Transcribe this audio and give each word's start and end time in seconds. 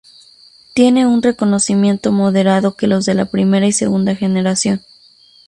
Tienen 0.73 1.05
un 1.05 1.21
reconocimiento 1.21 2.11
moderado 2.11 2.75
que 2.75 2.87
los 2.87 3.05
de 3.05 3.13
la 3.13 3.25
primera 3.25 3.67
y 3.67 3.71
segunda 3.71 4.15
generación. 4.15 4.81